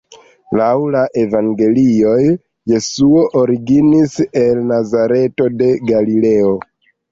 Laŭ 0.59 0.69
la 0.95 1.03
evangelioj, 1.23 2.15
Jesuo 2.73 3.23
originis 3.43 4.17
el 4.47 4.65
Nazareto 4.73 5.51
de 5.63 5.71
Galileo. 5.95 6.59